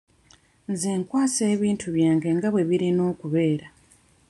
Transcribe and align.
Nze 0.71 0.89
nkwasa 1.01 1.43
ebintu 1.55 1.85
byange 1.95 2.27
nga 2.37 2.47
bwe 2.51 2.63
birina 2.69 3.01
okubeera. 3.11 3.67